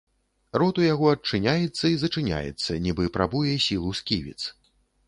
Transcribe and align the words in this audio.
Рот 0.61 0.79
у 0.81 0.85
яго 0.85 1.11
адчыняецца 1.17 1.85
і 1.91 1.99
зачыняецца, 2.05 2.81
нібы 2.87 3.03
прабуе 3.21 3.53
сілу 3.69 3.97
сківіц. 4.03 4.41